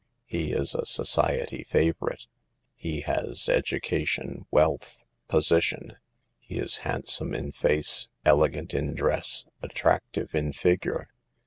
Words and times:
He 0.25 0.51
is 0.51 0.73
a" 0.73 0.83
society 0.87 1.63
favorite." 1.63 2.25
He 2.73 3.01
has 3.01 3.47
education, 3.47 4.47
wealth, 4.49 5.05
position. 5.27 5.95
He 6.39 6.55
is 6.57 6.77
handsome 6.77 7.35
in 7.35 7.51
face, 7.51 8.09
elegant 8.25 8.73
in 8.73 8.95
dress, 8.95 9.45
at 9.61 9.75
tractive 9.75 10.33
in 10.33 10.53
figure. 10.53 11.09